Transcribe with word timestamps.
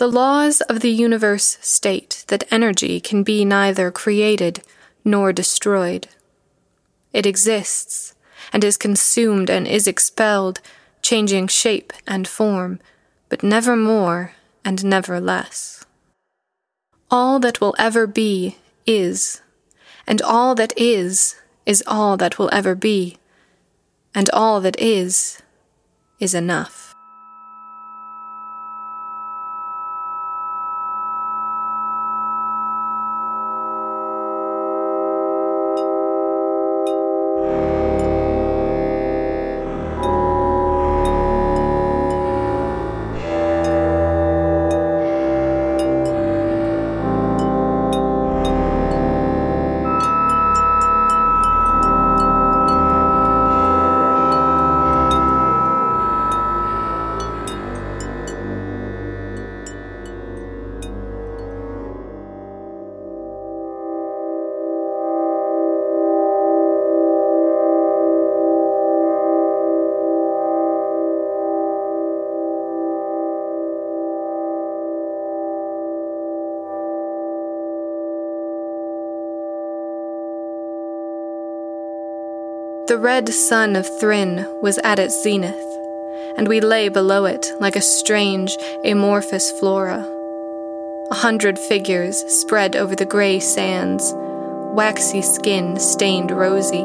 The 0.00 0.08
laws 0.08 0.62
of 0.62 0.80
the 0.80 0.90
universe 0.90 1.58
state 1.60 2.24
that 2.28 2.50
energy 2.50 3.00
can 3.00 3.22
be 3.22 3.44
neither 3.44 3.90
created 3.90 4.62
nor 5.04 5.30
destroyed. 5.30 6.08
It 7.12 7.26
exists 7.26 8.14
and 8.50 8.64
is 8.64 8.78
consumed 8.78 9.50
and 9.50 9.68
is 9.68 9.86
expelled, 9.86 10.62
changing 11.02 11.48
shape 11.48 11.92
and 12.06 12.26
form, 12.26 12.80
but 13.28 13.42
never 13.42 13.76
more 13.76 14.32
and 14.64 14.82
never 14.82 15.20
less. 15.20 15.84
All 17.10 17.38
that 17.38 17.60
will 17.60 17.74
ever 17.78 18.06
be 18.06 18.56
is, 18.86 19.42
and 20.06 20.22
all 20.22 20.54
that 20.54 20.72
is 20.78 21.36
is 21.66 21.84
all 21.86 22.16
that 22.16 22.38
will 22.38 22.48
ever 22.54 22.74
be, 22.74 23.18
and 24.14 24.30
all 24.30 24.62
that 24.62 24.80
is 24.80 25.42
is 26.18 26.32
enough. 26.32 26.89
The 82.90 82.98
red 82.98 83.28
sun 83.28 83.76
of 83.76 83.86
Thryn 84.00 84.44
was 84.62 84.78
at 84.78 84.98
its 84.98 85.22
zenith, 85.22 85.54
and 86.36 86.48
we 86.48 86.60
lay 86.60 86.88
below 86.88 87.24
it 87.24 87.46
like 87.60 87.76
a 87.76 87.80
strange, 87.80 88.58
amorphous 88.84 89.52
flora. 89.52 90.04
A 91.12 91.14
hundred 91.14 91.56
figures 91.56 92.16
spread 92.40 92.74
over 92.74 92.96
the 92.96 93.04
gray 93.04 93.38
sands, 93.38 94.12
waxy 94.74 95.22
skin 95.22 95.78
stained 95.78 96.32
rosy. 96.32 96.82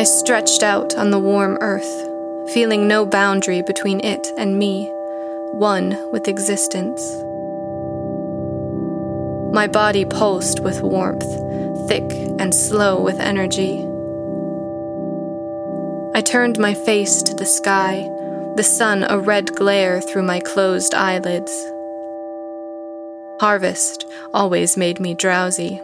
I 0.00 0.04
stretched 0.04 0.62
out 0.62 0.96
on 0.96 1.10
the 1.10 1.20
warm 1.20 1.58
earth, 1.60 2.08
feeling 2.54 2.88
no 2.88 3.04
boundary 3.04 3.60
between 3.60 4.02
it 4.02 4.26
and 4.38 4.58
me, 4.58 4.86
one 5.52 5.98
with 6.12 6.28
existence. 6.28 7.02
My 9.54 9.68
body 9.68 10.04
pulsed 10.04 10.58
with 10.58 10.82
warmth, 10.82 11.22
thick 11.86 12.02
and 12.40 12.52
slow 12.52 13.00
with 13.00 13.20
energy. 13.20 13.78
I 16.12 16.22
turned 16.22 16.58
my 16.58 16.74
face 16.74 17.22
to 17.22 17.34
the 17.34 17.46
sky, 17.46 18.02
the 18.56 18.64
sun 18.64 19.04
a 19.08 19.16
red 19.16 19.54
glare 19.54 20.00
through 20.00 20.24
my 20.24 20.40
closed 20.40 20.92
eyelids. 20.92 21.52
Harvest 23.40 24.04
always 24.32 24.76
made 24.76 24.98
me 24.98 25.14
drowsy. 25.14 25.80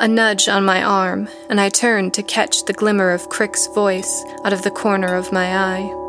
A 0.00 0.08
nudge 0.08 0.48
on 0.48 0.64
my 0.64 0.82
arm, 0.82 1.28
and 1.50 1.60
I 1.60 1.68
turned 1.68 2.14
to 2.14 2.22
catch 2.22 2.64
the 2.64 2.72
glimmer 2.72 3.10
of 3.10 3.28
Crick's 3.28 3.66
voice 3.74 4.24
out 4.46 4.54
of 4.54 4.62
the 4.62 4.70
corner 4.70 5.14
of 5.14 5.30
my 5.30 5.54
eye. 5.54 6.05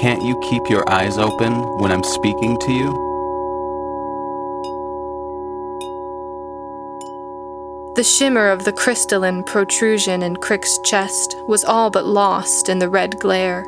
Can't 0.00 0.22
you 0.22 0.38
keep 0.48 0.70
your 0.70 0.88
eyes 0.88 1.18
open 1.18 1.52
when 1.78 1.90
I'm 1.90 2.04
speaking 2.04 2.56
to 2.56 2.72
you? 2.72 3.04
The 7.96 8.04
shimmer 8.04 8.48
of 8.48 8.62
the 8.62 8.72
crystalline 8.72 9.42
protrusion 9.42 10.22
in 10.22 10.36
Crick's 10.36 10.78
chest 10.84 11.34
was 11.48 11.64
all 11.64 11.90
but 11.90 12.06
lost 12.06 12.68
in 12.68 12.78
the 12.78 12.88
red 12.88 13.18
glare, 13.18 13.64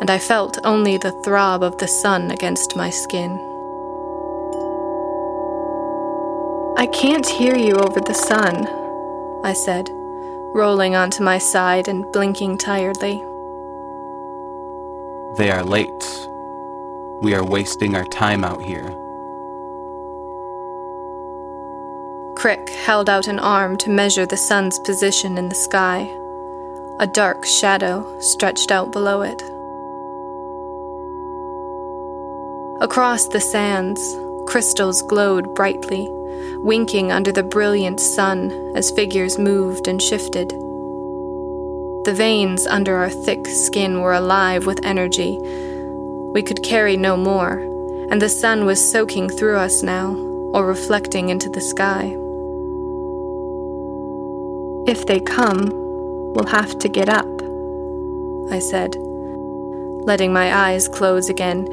and 0.00 0.10
I 0.10 0.18
felt 0.20 0.58
only 0.62 0.96
the 0.96 1.10
throb 1.10 1.64
of 1.64 1.78
the 1.78 1.88
sun 1.88 2.30
against 2.30 2.76
my 2.76 2.90
skin. 2.90 3.32
I 6.78 6.86
can't 6.86 7.26
hear 7.26 7.56
you 7.56 7.74
over 7.78 8.00
the 8.00 8.14
sun, 8.14 8.68
I 9.42 9.54
said, 9.54 9.90
rolling 10.54 10.94
onto 10.94 11.24
my 11.24 11.38
side 11.38 11.88
and 11.88 12.12
blinking 12.12 12.58
tiredly. 12.58 13.24
They 15.36 15.50
are 15.50 15.64
late. 15.64 16.28
We 17.20 17.34
are 17.34 17.44
wasting 17.44 17.96
our 17.96 18.04
time 18.04 18.44
out 18.44 18.62
here. 18.62 18.94
Crick 22.36 22.70
held 22.70 23.08
out 23.08 23.26
an 23.26 23.40
arm 23.40 23.76
to 23.78 23.90
measure 23.90 24.26
the 24.26 24.36
sun's 24.36 24.78
position 24.78 25.36
in 25.36 25.48
the 25.48 25.54
sky. 25.56 26.08
A 27.00 27.08
dark 27.08 27.44
shadow 27.44 28.06
stretched 28.20 28.70
out 28.70 28.92
below 28.92 29.22
it. 29.22 29.42
Across 32.80 33.28
the 33.28 33.40
sands, 33.40 34.16
crystals 34.46 35.02
glowed 35.02 35.52
brightly, 35.56 36.08
winking 36.58 37.10
under 37.10 37.32
the 37.32 37.42
brilliant 37.42 37.98
sun 37.98 38.72
as 38.76 38.92
figures 38.92 39.36
moved 39.36 39.88
and 39.88 40.00
shifted. 40.00 40.63
The 42.04 42.12
veins 42.12 42.66
under 42.66 42.96
our 42.96 43.08
thick 43.08 43.46
skin 43.46 44.02
were 44.02 44.12
alive 44.12 44.66
with 44.66 44.84
energy. 44.84 45.38
We 46.34 46.42
could 46.42 46.62
carry 46.62 46.98
no 46.98 47.16
more, 47.16 47.60
and 48.10 48.20
the 48.20 48.28
sun 48.28 48.66
was 48.66 48.92
soaking 48.92 49.30
through 49.30 49.56
us 49.56 49.82
now, 49.82 50.14
or 50.52 50.66
reflecting 50.66 51.30
into 51.30 51.48
the 51.48 51.62
sky. 51.62 52.14
If 54.86 55.06
they 55.06 55.18
come, 55.18 55.70
we'll 56.34 56.46
have 56.46 56.78
to 56.80 56.88
get 56.90 57.08
up, 57.08 57.24
I 58.52 58.58
said, 58.58 58.96
letting 60.04 60.30
my 60.30 60.54
eyes 60.54 60.88
close 60.88 61.30
again, 61.30 61.64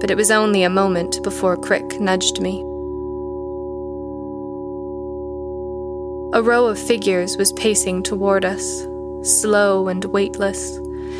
but 0.00 0.10
it 0.10 0.18
was 0.18 0.30
only 0.30 0.64
a 0.64 0.68
moment 0.68 1.22
before 1.22 1.56
Crick 1.56 1.98
nudged 1.98 2.42
me. 2.42 2.60
A 6.34 6.42
row 6.42 6.66
of 6.66 6.78
figures 6.78 7.38
was 7.38 7.54
pacing 7.54 8.02
toward 8.02 8.44
us, 8.44 8.86
slow 9.22 9.88
and 9.88 10.04
weightless, 10.06 10.78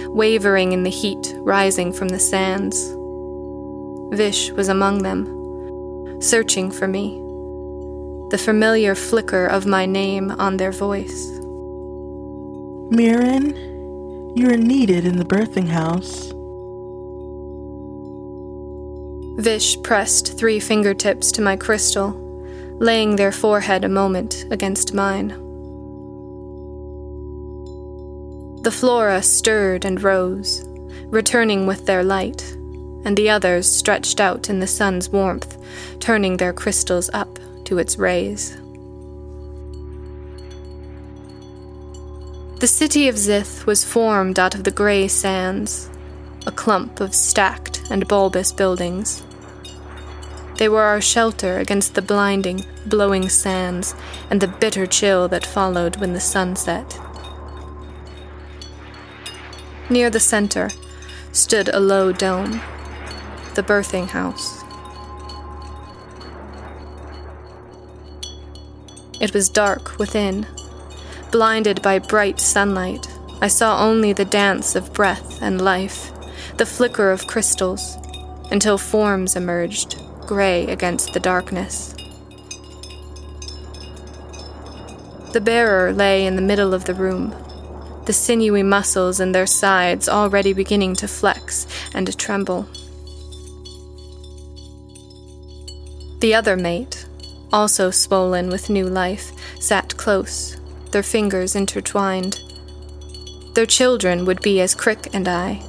wavering 0.09 0.73
in 0.73 0.83
the 0.83 0.91
heat 0.91 1.35
rising 1.39 1.93
from 1.93 2.09
the 2.09 2.19
sands. 2.19 2.95
Vish 4.17 4.51
was 4.51 4.69
among 4.69 5.03
them, 5.03 6.21
searching 6.21 6.71
for 6.71 6.87
me, 6.87 7.19
the 8.31 8.39
familiar 8.39 8.95
flicker 8.95 9.47
of 9.47 9.67
my 9.67 9.87
name 9.87 10.31
on 10.33 10.57
their 10.57 10.73
voice. 10.73 11.29
Mirren, 12.91 13.57
you 14.37 14.51
are 14.51 14.57
needed 14.57 15.07
in 15.07 15.17
the 15.17 15.25
birthing 15.25 15.69
house. 15.69 16.33
Vish 19.43 19.81
pressed 19.83 20.39
three 20.39 20.61
fingertips 20.61 21.33
to 21.33 21.41
my 21.41 21.57
crystal, 21.57 22.11
laying 22.79 23.17
their 23.17 23.33
forehead 23.33 23.85
a 23.85 23.89
moment 23.89 24.45
against 24.51 24.93
mine. 24.93 25.52
The 28.63 28.71
flora 28.71 29.23
stirred 29.25 29.85
and 29.85 30.01
rose, 30.01 30.65
returning 31.07 31.67
with 31.67 31.85
their 31.87 32.05
light, 32.05 32.53
and 33.05 33.17
the 33.17 33.29
others 33.29 33.69
stretched 33.69 34.21
out 34.21 34.49
in 34.49 34.61
the 34.61 34.69
sun's 34.69 35.09
warmth, 35.09 35.59
turning 35.99 36.37
their 36.37 36.53
crystals 36.53 37.11
up 37.13 37.41
to 37.65 37.79
its 37.79 37.99
rays. 37.99 38.57
The 42.61 42.69
city 42.69 43.09
of 43.09 43.19
Zith 43.19 43.67
was 43.67 43.85
formed 43.85 44.39
out 44.39 44.55
of 44.55 44.63
the 44.63 44.71
grey 44.71 45.09
sands, 45.09 45.91
a 46.47 46.53
clump 46.53 47.01
of 47.01 47.17
stacked 47.17 47.83
and 47.91 48.07
bulbous 48.07 48.53
buildings. 48.53 49.25
They 50.59 50.69
were 50.69 50.83
our 50.83 51.01
shelter 51.01 51.59
against 51.59 51.97
the 51.97 52.03
blinding, 52.03 52.65
blowing 52.87 53.29
sands 53.29 53.97
and 54.31 54.41
the 54.41 54.47
bitter 54.47 54.87
chill 54.87 55.27
that 55.27 55.45
followed 55.45 55.97
when 55.97 56.13
the 56.13 56.21
sun 56.21 56.55
set. 56.55 56.97
Near 59.93 60.09
the 60.09 60.21
center 60.21 60.71
stood 61.33 61.69
a 61.69 61.79
low 61.79 62.13
dome, 62.13 62.63
the 63.55 63.63
birthing 63.63 64.09
house. 64.09 64.65
It 69.21 69.35
was 69.35 69.51
dark 69.51 69.99
within, 69.99 70.47
Blinded 71.31 71.83
by 71.83 71.99
bright 71.99 72.41
sunlight, 72.41 73.07
I 73.43 73.49
saw 73.49 73.87
only 73.87 74.15
the 74.15 74.25
dance 74.25 74.75
of 74.75 74.95
breath 74.95 75.43
and 75.43 75.61
life, 75.61 76.11
the 76.57 76.65
flicker 76.65 77.11
of 77.11 77.27
crystals, 77.27 77.99
until 78.51 78.79
forms 78.79 79.37
emerged, 79.37 80.03
gray 80.27 80.67
against 80.69 81.13
the 81.13 81.21
darkness. 81.21 81.95
The 85.35 85.43
bearer 85.43 85.93
lay 85.93 86.25
in 86.25 86.37
the 86.37 86.41
middle 86.41 86.73
of 86.73 86.87
the 86.87 86.95
room, 86.95 87.35
the 88.07 88.13
sinewy 88.13 88.63
muscles 88.63 89.21
in 89.21 89.33
their 89.33 89.47
sides 89.47 90.09
already 90.09 90.53
beginning 90.53 90.95
to 90.97 91.09
flex 91.09 91.67
and 91.95 92.17
tremble. 92.19 92.67
The 96.21 96.35
other 96.35 96.57
mate, 96.57 97.07
also 97.53 97.91
swollen 97.91 98.49
with 98.49 98.71
new 98.71 98.87
life, 98.87 99.33
sat 99.61 99.97
close, 99.97 100.57
their 100.93 101.03
fingers 101.03 101.55
intertwined. 101.55 102.41
Their 103.55 103.67
children 103.67 104.25
would 104.25 104.41
be 104.41 104.61
as 104.61 104.75
Crick 104.75 105.09
and 105.13 105.29
I, 105.29 105.63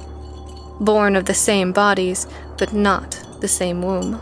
born 0.80 1.16
of 1.16 1.26
the 1.26 1.34
same 1.34 1.72
bodies, 1.72 2.26
but 2.58 2.72
not 2.72 3.20
the 3.40 3.48
same 3.48 3.82
womb. 3.82 4.20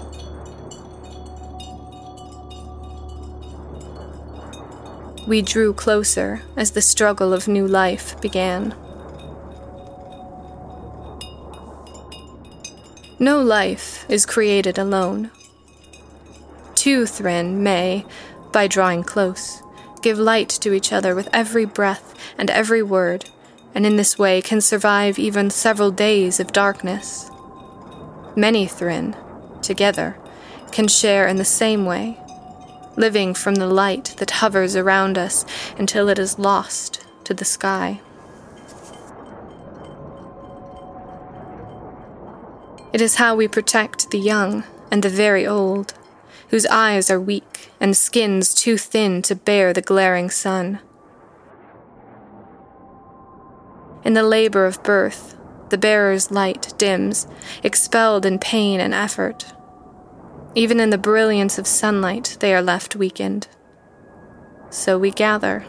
We 5.26 5.40
drew 5.40 5.72
closer 5.72 6.42
as 6.56 6.72
the 6.72 6.82
struggle 6.82 7.32
of 7.32 7.46
new 7.46 7.66
life 7.66 8.20
began. 8.20 8.74
No 13.20 13.40
life 13.40 14.04
is 14.10 14.26
created 14.26 14.78
alone. 14.78 15.30
Two 16.74 17.06
Thryn 17.06 17.62
may, 17.62 18.04
by 18.50 18.66
drawing 18.66 19.04
close, 19.04 19.62
give 20.02 20.19
light 20.19 20.48
to 20.48 20.72
each 20.72 20.92
other 20.92 21.14
with 21.14 21.28
every 21.32 21.64
breath 21.64 22.14
and 22.36 22.50
every 22.50 22.82
word, 22.82 23.30
and 23.76 23.86
in 23.86 23.94
this 23.94 24.19
way 24.19 24.42
can 24.42 24.60
survive 24.60 25.20
even 25.20 25.50
several 25.50 25.92
days 25.92 26.40
of 26.40 26.52
darkness. 26.52 27.30
Many 28.34 28.66
Thryn, 28.66 29.14
together, 29.62 30.16
can 30.72 30.88
share 30.88 31.28
in 31.28 31.36
the 31.36 31.44
same 31.44 31.84
way, 31.84 32.19
living 32.96 33.34
from 33.34 33.56
the 33.56 33.66
light 33.66 34.14
that 34.18 34.30
hovers 34.42 34.76
around 34.76 35.16
us 35.18 35.44
until 35.78 36.08
it 36.08 36.18
is 36.18 36.38
lost 36.38 37.04
to 37.24 37.34
the 37.34 37.44
sky. 37.44 38.00
It 42.92 43.00
is 43.00 43.16
how 43.16 43.34
we 43.34 43.48
protect 43.48 44.10
the 44.10 44.18
young 44.18 44.64
and 44.90 45.02
the 45.02 45.08
very 45.08 45.46
old, 45.46 45.94
whose 46.48 46.66
eyes 46.66 47.10
are 47.10 47.20
weak 47.20 47.70
and 47.80 47.96
skins 47.96 48.52
too 48.52 48.76
thin 48.76 49.22
to 49.22 49.34
bear 49.34 49.72
the 49.72 49.80
glaring 49.80 50.28
sun. 50.28 50.80
In 54.04 54.12
the 54.12 54.22
labor 54.22 54.66
of 54.66 54.82
birth, 54.82 55.38
the 55.70 55.78
bearer's 55.78 56.30
light 56.30 56.74
dims, 56.76 57.26
expelled 57.62 58.26
in 58.26 58.38
pain 58.38 58.78
and 58.78 58.92
effort. 58.92 59.54
Even 60.54 60.81
in 60.81 60.90
the 60.90 60.99
brilliance 60.99 61.58
of 61.58 61.66
sunlight, 61.66 62.37
they 62.40 62.54
are 62.54 62.60
left 62.60 62.94
weakened. 62.94 63.49
So 64.69 64.99
we 64.99 65.10
gather. 65.10 65.64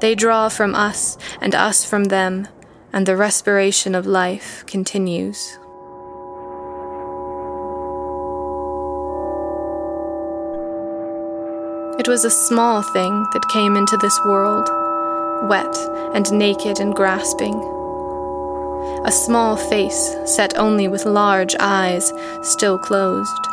They 0.00 0.14
draw 0.14 0.50
from 0.50 0.74
us, 0.74 1.16
and 1.40 1.54
us 1.54 1.82
from 1.82 2.04
them, 2.04 2.48
and 2.92 3.06
the 3.06 3.16
respiration 3.16 3.94
of 3.94 4.04
life 4.06 4.62
continues. 4.66 5.58
It 11.98 12.08
was 12.08 12.26
a 12.26 12.30
small 12.30 12.82
thing 12.82 13.26
that 13.32 13.48
came 13.48 13.76
into 13.76 13.96
this 13.96 14.20
world, 14.26 14.68
wet 15.48 15.74
and 16.14 16.30
naked 16.32 16.78
and 16.78 16.94
grasping. 16.94 17.54
A 19.06 19.12
small 19.12 19.56
face 19.56 20.14
set 20.26 20.58
only 20.58 20.88
with 20.88 21.06
large 21.06 21.54
eyes, 21.58 22.12
still 22.42 22.78
closed 22.78 23.48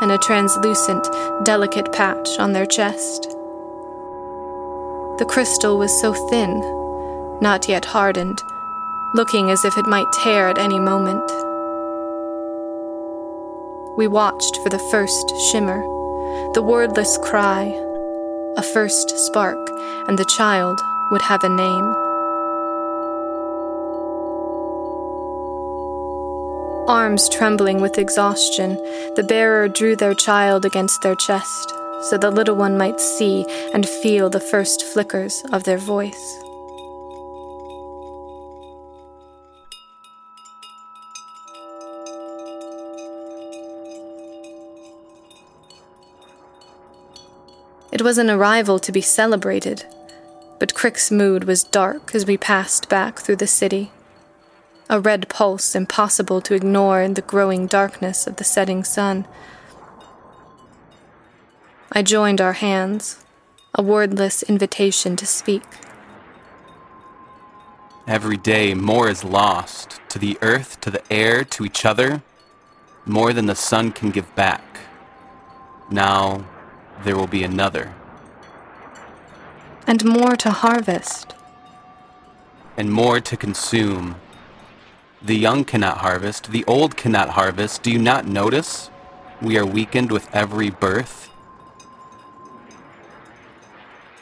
and 0.00 0.12
a 0.12 0.18
translucent, 0.18 1.08
delicate 1.44 1.92
patch 1.92 2.38
on 2.38 2.52
their 2.52 2.66
chest. 2.66 3.22
The 5.18 5.26
crystal 5.28 5.78
was 5.78 6.00
so 6.00 6.14
thin, 6.30 6.60
not 7.40 7.68
yet 7.68 7.84
hardened, 7.84 8.42
looking 9.14 9.50
as 9.50 9.64
if 9.64 9.76
it 9.76 9.86
might 9.86 10.10
tear 10.12 10.48
at 10.48 10.58
any 10.58 10.78
moment. 10.78 11.30
We 13.96 14.06
watched 14.06 14.56
for 14.62 14.70
the 14.70 14.78
first 14.90 15.32
shimmer, 15.50 15.82
the 16.54 16.62
wordless 16.62 17.18
cry, 17.18 17.64
a 18.56 18.62
first 18.62 19.10
spark, 19.26 19.58
and 20.08 20.18
the 20.18 20.24
child 20.36 20.80
would 21.10 21.22
have 21.22 21.44
a 21.44 21.48
name. 21.48 22.09
Arms 26.90 27.28
trembling 27.28 27.80
with 27.80 27.98
exhaustion, 27.98 28.74
the 29.14 29.22
bearer 29.22 29.68
drew 29.68 29.94
their 29.94 30.12
child 30.12 30.64
against 30.64 31.02
their 31.02 31.14
chest 31.14 31.72
so 32.02 32.18
the 32.18 32.32
little 32.32 32.56
one 32.56 32.76
might 32.76 32.98
see 32.98 33.46
and 33.72 33.88
feel 33.88 34.28
the 34.28 34.40
first 34.40 34.82
flickers 34.82 35.44
of 35.52 35.62
their 35.62 35.78
voice. 35.78 36.16
It 47.92 48.02
was 48.02 48.18
an 48.18 48.28
arrival 48.28 48.80
to 48.80 48.90
be 48.90 49.00
celebrated, 49.00 49.86
but 50.58 50.74
Crick's 50.74 51.12
mood 51.12 51.44
was 51.44 51.62
dark 51.62 52.16
as 52.16 52.26
we 52.26 52.36
passed 52.36 52.88
back 52.88 53.20
through 53.20 53.36
the 53.36 53.46
city 53.46 53.92
a 54.90 55.00
red 55.00 55.28
pulse 55.28 55.76
impossible 55.76 56.40
to 56.40 56.52
ignore 56.52 57.00
in 57.00 57.14
the 57.14 57.22
growing 57.22 57.68
darkness 57.68 58.26
of 58.26 58.36
the 58.36 58.44
setting 58.44 58.82
sun. 58.82 59.24
I 61.92 62.02
joined 62.02 62.40
our 62.40 62.54
hands, 62.54 63.24
a 63.72 63.82
wordless 63.82 64.42
invitation 64.42 65.14
to 65.14 65.24
speak. 65.24 65.62
Every 68.08 68.36
day, 68.36 68.74
more 68.74 69.08
is 69.08 69.22
lost 69.22 70.00
to 70.08 70.18
the 70.18 70.36
earth, 70.42 70.80
to 70.80 70.90
the 70.90 71.02
air, 71.12 71.44
to 71.44 71.64
each 71.64 71.86
other, 71.86 72.22
more 73.06 73.32
than 73.32 73.46
the 73.46 73.54
sun 73.54 73.92
can 73.92 74.10
give 74.10 74.34
back. 74.34 74.80
Now, 75.88 76.44
there 77.04 77.16
will 77.16 77.28
be 77.28 77.44
another. 77.44 77.94
And 79.86 80.04
more 80.04 80.34
to 80.34 80.50
harvest. 80.50 81.36
And 82.76 82.90
more 82.90 83.20
to 83.20 83.36
consume 83.36 84.16
the 85.22 85.36
young 85.36 85.64
cannot 85.64 85.98
harvest, 85.98 86.50
the 86.50 86.64
old 86.64 86.96
cannot 86.96 87.30
harvest. 87.30 87.82
Do 87.82 87.90
you 87.90 87.98
not 87.98 88.26
notice? 88.26 88.90
We 89.42 89.58
are 89.58 89.66
weakened 89.66 90.10
with 90.10 90.34
every 90.34 90.70
birth. 90.70 91.28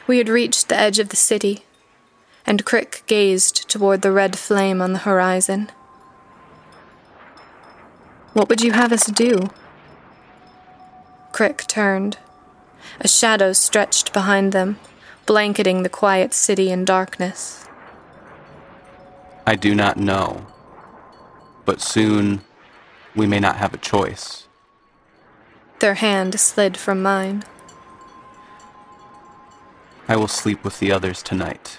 We 0.07 0.17
had 0.17 0.27
reached 0.27 0.67
the 0.67 0.77
edge 0.77 0.99
of 0.99 1.09
the 1.09 1.15
city, 1.15 1.65
and 2.45 2.65
Crick 2.65 3.03
gazed 3.05 3.69
toward 3.69 4.01
the 4.01 4.11
red 4.11 4.37
flame 4.37 4.81
on 4.81 4.93
the 4.93 4.99
horizon. 4.99 5.71
What 8.33 8.49
would 8.49 8.61
you 8.61 8.73
have 8.73 8.91
us 8.91 9.05
do? 9.05 9.49
Crick 11.31 11.65
turned. 11.67 12.17
A 12.99 13.07
shadow 13.07 13.53
stretched 13.53 14.11
behind 14.11 14.51
them, 14.51 14.79
blanketing 15.25 15.83
the 15.83 15.89
quiet 15.89 16.33
city 16.33 16.71
in 16.71 16.83
darkness. 16.83 17.67
I 19.47 19.55
do 19.55 19.73
not 19.73 19.95
know 19.95 20.45
but 21.69 21.81
soon 21.81 22.41
we 23.15 23.27
may 23.27 23.39
not 23.39 23.57
have 23.57 23.75
a 23.75 23.77
choice. 23.77 24.47
Their 25.81 25.93
hand 25.93 26.39
slid 26.39 26.75
from 26.75 27.03
mine. 27.03 27.43
I 30.07 30.15
will 30.15 30.27
sleep 30.27 30.63
with 30.63 30.79
the 30.79 30.91
others 30.91 31.21
tonight. 31.21 31.77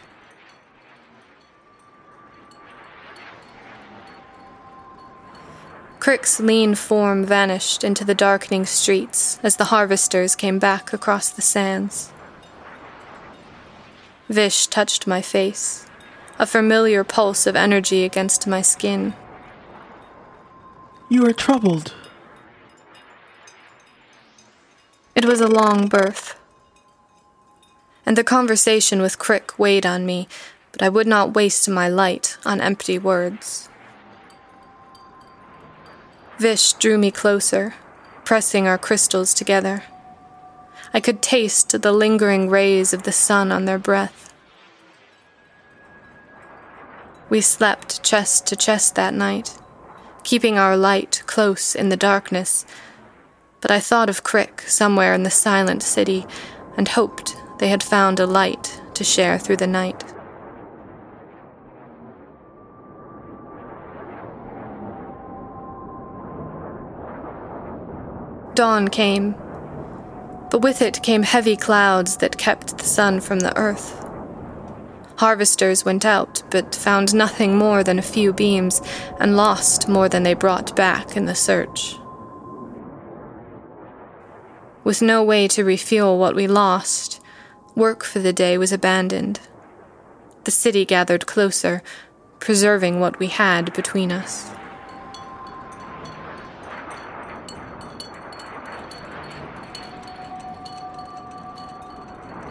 Crick's 5.99 6.39
lean 6.39 6.77
form 6.77 7.25
vanished 7.25 7.83
into 7.83 8.05
the 8.05 8.15
darkening 8.15 8.67
streets 8.67 9.41
as 9.43 9.57
the 9.57 9.71
harvesters 9.75 10.37
came 10.37 10.61
back 10.61 10.93
across 10.93 11.31
the 11.31 11.43
sands. 11.43 12.13
Vish 14.29 14.69
touched 14.69 15.09
my 15.09 15.21
face, 15.21 15.89
a 16.39 16.47
familiar 16.47 17.03
pulse 17.03 17.45
of 17.45 17.57
energy 17.57 18.05
against 18.05 18.47
my 18.47 18.63
skin. 18.63 19.15
You 21.13 21.27
are 21.27 21.33
troubled. 21.33 21.93
It 25.17 25.25
was 25.25 25.41
a 25.41 25.49
long 25.49 25.89
birth. 25.89 26.39
And 28.07 28.17
the 28.17 28.23
conversation 28.23 29.03
with 29.03 29.19
Crick 29.19 29.59
weighed 29.59 29.85
on 29.85 30.07
me, 30.07 30.29
but 30.71 30.83
I 30.83 30.89
would 30.89 31.09
not 31.09 31.35
waste 31.35 31.69
my 31.69 31.89
light 31.89 32.39
on 32.45 32.61
empty 32.61 32.97
words. 32.97 33.69
Vish 36.39 36.75
drew 36.75 36.97
me 36.97 37.11
closer, 37.11 37.75
pressing 38.25 38.69
our 38.69 38.79
crystals 38.79 39.35
together. 39.35 39.83
I 40.95 41.01
could 41.01 41.23
taste 41.23 41.83
the 41.83 41.93
lingering 41.93 42.49
rays 42.49 42.93
of 42.93 43.03
the 43.03 43.11
sun 43.11 43.51
on 43.51 43.65
their 43.65 43.81
breath. 43.81 44.33
We 47.29 47.41
slept 47.41 48.05
chest 48.05 48.47
to 48.47 48.55
chest 48.55 48.95
that 48.95 49.13
night, 49.13 49.60
keeping 50.31 50.57
our 50.57 50.77
light 50.77 51.25
close 51.27 51.75
in 51.75 51.89
the 51.89 51.97
darkness. 51.97 52.65
But 53.61 53.73
I 53.73 53.81
thought 53.81 54.09
of 54.09 54.23
Crick 54.23 54.61
somewhere 54.61 55.13
in 55.13 55.25
the 55.25 55.29
silent 55.29 55.83
city 55.83 56.25
and 56.77 56.87
hoped 56.87 57.37
they 57.59 57.69
had 57.69 57.83
found 57.83 58.21
a 58.21 58.29
light 58.29 58.81
to 58.95 59.03
share 59.03 59.41
through 59.41 59.57
the 59.57 59.67
night. 59.67 60.05
Dawn 68.55 68.87
came, 68.87 69.33
but 70.53 70.63
with 70.63 70.81
it 70.81 71.03
came 71.03 71.25
heavy 71.25 71.57
clouds 71.57 72.19
that 72.19 72.39
kept 72.39 72.79
the 72.79 72.85
sun 72.85 73.21
from 73.21 73.41
the 73.41 73.57
earth. 73.59 74.00
Harvesters 75.21 75.85
went 75.85 76.07
out, 76.07 76.43
but 76.49 76.75
found 76.75 77.15
nothing 77.15 77.55
more 77.55 77.85
than 77.85 77.99
a 77.99 78.13
few 78.17 78.33
beams, 78.33 78.81
and 79.19 79.37
lost 79.37 79.87
more 79.87 80.09
than 80.09 80.23
they 80.23 80.33
brought 80.33 80.75
back 80.75 81.15
in 81.15 81.27
the 81.27 81.35
search. 81.35 81.97
With 84.83 85.03
no 85.03 85.23
way 85.23 85.47
to 85.49 85.63
refuel 85.63 86.19
what 86.19 86.35
we 86.35 86.47
lost, 86.47 87.21
work 87.75 88.03
for 88.03 88.21
the 88.21 88.33
day 88.33 88.57
was 88.57 88.73
abandoned. 88.73 89.41
The 90.45 90.51
city 90.51 90.87
gathered 90.87 91.27
closer, 91.27 91.83
preserving 92.39 92.99
what 92.99 93.19
we 93.19 93.27
had 93.27 93.75
between 93.75 94.11
us. 94.11 94.51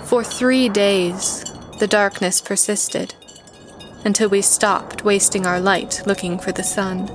For 0.03 0.23
three 0.23 0.69
days, 0.69 1.48
the 1.79 1.87
darkness 1.87 2.41
persisted 2.41 3.15
until 4.03 4.27
we 4.27 4.41
stopped 4.41 5.05
wasting 5.05 5.45
our 5.45 5.61
light 5.61 6.01
looking 6.05 6.37
for 6.37 6.51
the 6.51 6.63
sun. 6.63 7.05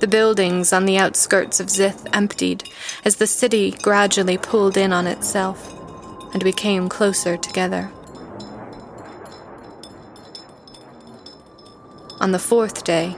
The 0.00 0.08
buildings 0.08 0.72
on 0.72 0.86
the 0.86 0.96
outskirts 0.96 1.60
of 1.60 1.68
Zith 1.68 2.06
emptied 2.14 2.64
as 3.04 3.16
the 3.16 3.26
city 3.26 3.70
gradually 3.70 4.38
pulled 4.38 4.78
in 4.78 4.94
on 4.94 5.06
itself, 5.06 5.74
and 6.32 6.42
we 6.42 6.52
came 6.52 6.88
closer 6.88 7.36
together. 7.36 7.90
On 12.18 12.32
the 12.32 12.38
fourth 12.38 12.82
day, 12.84 13.14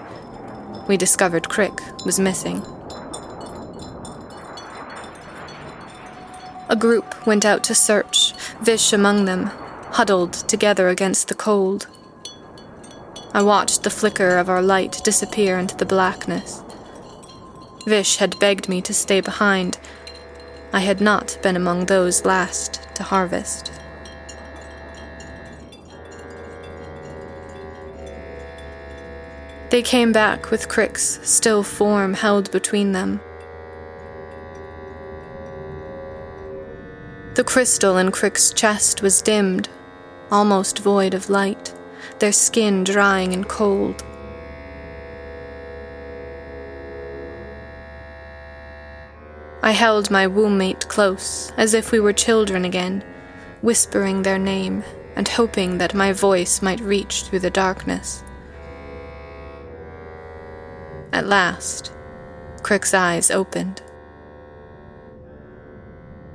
we 0.88 0.97
discovered 0.97 1.49
Crick 1.49 1.80
was 2.04 2.18
missing. 2.18 2.62
A 6.68 6.76
group 6.76 7.26
went 7.26 7.44
out 7.44 7.62
to 7.64 7.76
search, 7.76 8.32
Vish 8.61 8.92
among 8.92 9.25
them, 9.25 9.50
huddled 9.92 10.33
together 10.33 10.88
against 10.88 11.28
the 11.28 11.35
cold. 11.35 11.87
I 13.35 13.42
watched 13.42 13.83
the 13.83 13.90
flicker 13.90 14.38
of 14.38 14.49
our 14.49 14.62
light 14.62 15.00
disappear 15.04 15.59
into 15.59 15.76
the 15.76 15.87
blackness. 15.87 16.62
Vish 17.87 18.16
had 18.16 18.38
begged 18.38 18.68
me 18.68 18.83
to 18.83 18.95
stay 18.95 19.21
behind. 19.21 19.78
I 20.73 20.80
had 20.80 21.00
not 21.00 21.38
been 21.42 21.57
among 21.57 21.87
those 21.87 22.25
last 22.25 22.87
to 22.97 23.02
harvest. 23.02 23.73
They 29.71 29.83
came 29.83 30.12
back 30.12 30.50
with 30.50 30.68
Crick's 30.68 31.21
still 31.23 31.62
form 31.62 32.14
held 32.14 32.50
between 32.50 32.92
them. 32.92 33.21
The 37.35 37.45
crystal 37.45 37.99
in 37.99 38.11
Crick's 38.11 38.52
chest 38.52 39.02
was 39.02 39.23
dimmed, 39.23 39.68
almost 40.30 40.78
void 40.78 41.14
of 41.14 41.30
light, 41.30 41.75
their 42.18 42.32
skin 42.32 42.85
drying 42.85 43.32
and 43.32 43.49
cold. 43.49 44.04
I 49.62 49.73
held 49.73 50.11
my 50.11 50.26
womb-mate 50.26 50.88
close, 50.88 51.52
as 51.56 51.75
if 51.75 51.92
we 51.92 52.00
were 52.00 52.12
children 52.12 52.64
again, 52.64 53.04
whispering 53.61 54.23
their 54.23 54.38
name 54.38 54.85
and 55.16 55.26
hoping 55.26 55.78
that 55.78 55.94
my 55.94 56.12
voice 56.12 56.62
might 56.62 56.80
reach 56.80 57.23
through 57.25 57.40
the 57.40 57.50
darkness. 57.50 58.23
At 61.12 61.26
last, 61.26 61.92
Crick's 62.62 62.94
eyes 62.94 63.30
opened. 63.30 63.82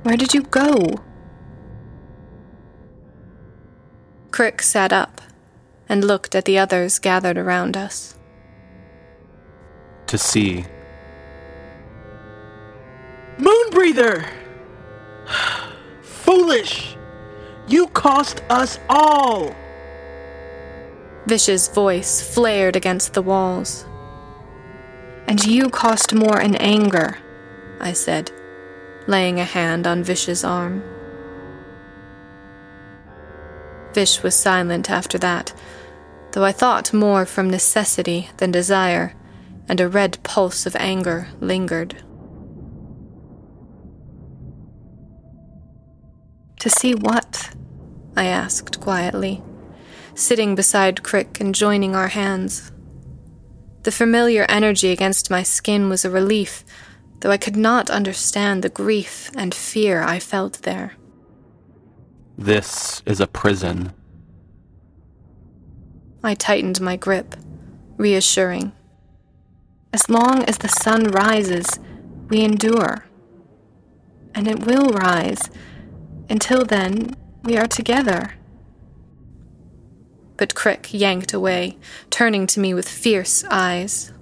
Where 0.02 0.16
did 0.16 0.34
you 0.34 0.42
go? 0.42 1.02
Crick 4.34 4.62
sat 4.62 4.92
up 4.92 5.20
and 5.88 6.02
looked 6.02 6.34
at 6.34 6.44
the 6.44 6.58
others 6.58 6.98
gathered 6.98 7.38
around 7.38 7.76
us. 7.76 8.16
To 10.08 10.18
see. 10.18 10.64
Moonbreather! 13.38 14.28
Foolish! 16.02 16.96
You 17.68 17.86
cost 17.86 18.42
us 18.50 18.80
all! 18.88 19.54
Vish's 21.26 21.68
voice 21.68 22.20
flared 22.20 22.74
against 22.74 23.14
the 23.14 23.22
walls. 23.22 23.86
And 25.28 25.44
you 25.44 25.70
cost 25.70 26.12
more 26.12 26.40
in 26.40 26.56
anger, 26.56 27.18
I 27.78 27.92
said 27.92 28.32
laying 29.06 29.38
a 29.38 29.44
hand 29.44 29.86
on 29.86 30.02
Vish's 30.02 30.42
arm. 30.42 30.82
Vish 33.94 34.22
was 34.22 34.34
silent 34.34 34.90
after 34.90 35.18
that, 35.18 35.54
though 36.32 36.44
I 36.44 36.52
thought 36.52 36.92
more 36.92 37.24
from 37.24 37.48
necessity 37.48 38.28
than 38.36 38.50
desire, 38.50 39.14
and 39.68 39.80
a 39.80 39.88
red 39.88 40.18
pulse 40.22 40.66
of 40.66 40.76
anger 40.76 41.28
lingered. 41.40 42.02
To 46.58 46.68
see 46.68 46.94
what? 46.94 47.54
I 48.16 48.26
asked 48.26 48.80
quietly, 48.80 49.42
sitting 50.14 50.54
beside 50.54 51.02
Crick 51.02 51.40
and 51.40 51.54
joining 51.54 51.94
our 51.94 52.08
hands. 52.08 52.72
The 53.84 53.92
familiar 53.92 54.46
energy 54.48 54.90
against 54.90 55.30
my 55.30 55.42
skin 55.42 55.88
was 55.88 56.04
a 56.04 56.10
relief 56.10 56.64
though 57.24 57.30
I 57.30 57.38
could 57.38 57.56
not 57.56 57.88
understand 57.88 58.62
the 58.62 58.68
grief 58.68 59.30
and 59.34 59.54
fear 59.54 60.02
I 60.02 60.18
felt 60.18 60.60
there. 60.60 60.92
This 62.36 63.02
is 63.06 63.20
a 63.20 63.26
prison. 63.28 63.92
I 66.22 66.34
tightened 66.34 66.80
my 66.80 66.96
grip, 66.96 67.36
reassuring. 67.96 68.72
As 69.92 70.10
long 70.10 70.42
as 70.44 70.58
the 70.58 70.68
sun 70.68 71.04
rises, 71.04 71.78
we 72.28 72.42
endure. 72.42 73.06
And 74.34 74.48
it 74.48 74.66
will 74.66 74.90
rise. 74.90 75.48
Until 76.28 76.64
then, 76.64 77.14
we 77.44 77.56
are 77.56 77.68
together. 77.68 78.34
But 80.36 80.56
Crick 80.56 80.92
yanked 80.92 81.32
away, 81.32 81.78
turning 82.10 82.48
to 82.48 82.60
me 82.60 82.74
with 82.74 82.88
fierce 82.88 83.44
eyes. 83.48 84.12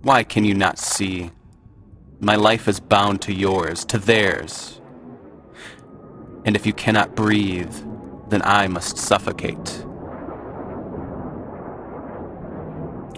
Why 0.00 0.24
can 0.24 0.44
you 0.44 0.54
not 0.54 0.78
see? 0.78 1.32
My 2.20 2.36
life 2.36 2.66
is 2.66 2.80
bound 2.80 3.20
to 3.22 3.34
yours, 3.34 3.84
to 3.86 3.98
theirs. 3.98 4.77
And 6.48 6.56
if 6.56 6.64
you 6.64 6.72
cannot 6.72 7.14
breathe, 7.14 7.74
then 8.30 8.40
I 8.42 8.68
must 8.68 8.96
suffocate. 8.96 9.84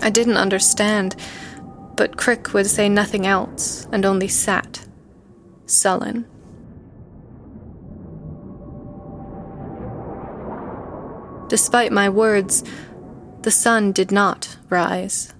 I 0.02 0.10
didn't 0.10 0.36
understand, 0.36 1.14
but 1.94 2.16
Crick 2.16 2.52
would 2.54 2.66
say 2.66 2.88
nothing 2.88 3.28
else 3.28 3.86
and 3.92 4.04
only 4.04 4.26
sat, 4.26 4.84
sullen. 5.66 6.26
Despite 11.46 11.92
my 11.92 12.08
words, 12.08 12.64
the 13.42 13.52
sun 13.52 13.92
did 13.92 14.10
not 14.10 14.56
rise. 14.70 15.32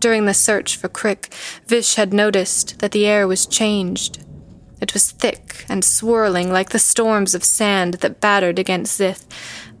During 0.00 0.24
the 0.24 0.32
search 0.32 0.78
for 0.78 0.88
Crick, 0.88 1.30
Vish 1.66 1.96
had 1.96 2.14
noticed 2.14 2.78
that 2.78 2.92
the 2.92 3.04
air 3.04 3.28
was 3.28 3.44
changed. 3.44 4.24
It 4.80 4.94
was 4.94 5.10
thick 5.10 5.64
and 5.68 5.84
swirling 5.84 6.52
like 6.52 6.70
the 6.70 6.78
storms 6.78 7.34
of 7.34 7.42
sand 7.42 7.94
that 7.94 8.20
battered 8.20 8.58
against 8.58 8.96
Zith, 8.96 9.26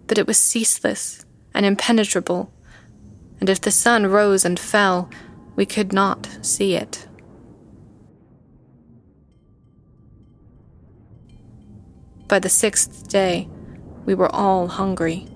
but 0.06 0.18
it 0.18 0.26
was 0.26 0.38
ceaseless 0.38 1.24
and 1.54 1.64
impenetrable, 1.64 2.52
and 3.40 3.48
if 3.48 3.60
the 3.60 3.70
sun 3.70 4.06
rose 4.06 4.44
and 4.44 4.58
fell, 4.58 5.08
we 5.54 5.66
could 5.66 5.92
not 5.92 6.28
see 6.42 6.74
it. 6.74 7.06
By 12.26 12.38
the 12.38 12.48
sixth 12.48 13.08
day, 13.08 13.48
we 14.04 14.14
were 14.14 14.34
all 14.34 14.68
hungry. 14.68 15.28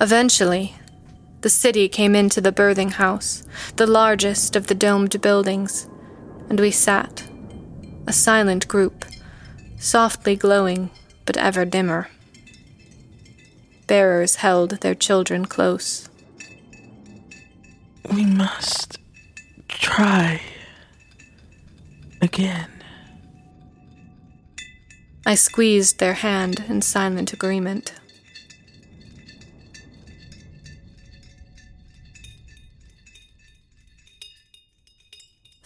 Eventually, 0.00 0.74
the 1.42 1.50
city 1.50 1.88
came 1.88 2.14
into 2.14 2.40
the 2.40 2.52
birthing 2.52 2.92
house, 2.92 3.44
the 3.76 3.86
largest 3.86 4.56
of 4.56 4.66
the 4.66 4.74
domed 4.74 5.20
buildings, 5.20 5.88
and 6.48 6.58
we 6.58 6.70
sat, 6.70 7.28
a 8.06 8.12
silent 8.12 8.68
group, 8.68 9.04
softly 9.78 10.36
glowing 10.36 10.90
but 11.26 11.36
ever 11.36 11.64
dimmer. 11.64 12.08
bearers 13.86 14.36
held 14.36 14.70
their 14.80 14.94
children 14.94 15.44
close. 15.44 16.08
We 18.12 18.24
must 18.24 18.98
try 19.68 20.40
again. 22.22 22.70
I 25.26 25.34
squeezed 25.34 25.98
their 25.98 26.14
hand 26.14 26.64
in 26.68 26.82
silent 26.82 27.32
agreement. 27.32 27.94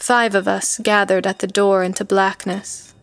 Five 0.09 0.35
of 0.35 0.49
us 0.49 0.81
gathered 0.83 1.27
at 1.27 1.41
the 1.41 1.47
door 1.47 1.85
into 1.85 2.03
blackness. 2.03 2.95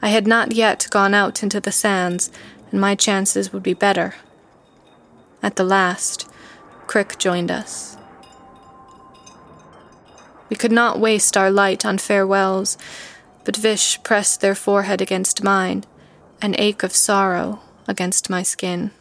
I 0.00 0.10
had 0.10 0.28
not 0.28 0.52
yet 0.52 0.86
gone 0.92 1.12
out 1.12 1.42
into 1.42 1.58
the 1.58 1.72
sands, 1.72 2.30
and 2.70 2.80
my 2.80 2.94
chances 2.94 3.52
would 3.52 3.64
be 3.64 3.74
better. 3.74 4.14
At 5.42 5.56
the 5.56 5.64
last, 5.64 6.30
Crick 6.86 7.18
joined 7.18 7.50
us. 7.50 7.96
We 10.48 10.54
could 10.54 10.70
not 10.70 11.00
waste 11.00 11.36
our 11.36 11.50
light 11.50 11.84
on 11.84 11.98
farewells, 11.98 12.78
but 13.42 13.56
Vish 13.56 14.00
pressed 14.04 14.40
their 14.40 14.54
forehead 14.54 15.00
against 15.00 15.42
mine, 15.42 15.82
an 16.40 16.54
ache 16.58 16.84
of 16.84 16.94
sorrow 16.94 17.58
against 17.88 18.30
my 18.30 18.44
skin. 18.44 18.92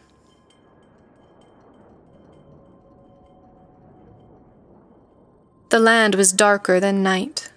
The 5.72 5.80
land 5.80 6.16
was 6.16 6.34
darker 6.34 6.82
than 6.82 7.01
night. 7.01 7.50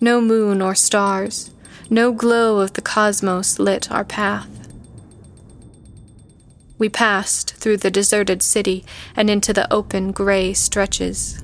No 0.00 0.20
moon 0.20 0.62
or 0.62 0.76
stars, 0.76 1.50
no 1.90 2.12
glow 2.12 2.60
of 2.60 2.74
the 2.74 2.82
cosmos 2.82 3.58
lit 3.58 3.90
our 3.90 4.04
path. 4.04 4.68
We 6.78 6.88
passed 6.88 7.56
through 7.56 7.78
the 7.78 7.90
deserted 7.90 8.44
city 8.44 8.84
and 9.16 9.28
into 9.28 9.52
the 9.52 9.70
open 9.72 10.12
gray 10.12 10.52
stretches. 10.52 11.42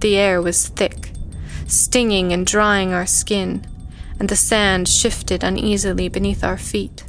The 0.00 0.18
air 0.18 0.42
was 0.42 0.68
thick, 0.68 1.12
stinging 1.66 2.30
and 2.30 2.46
drying 2.46 2.92
our 2.92 3.06
skin, 3.06 3.66
and 4.20 4.28
the 4.28 4.36
sand 4.36 4.86
shifted 4.86 5.42
uneasily 5.42 6.10
beneath 6.10 6.44
our 6.44 6.58
feet. 6.58 7.04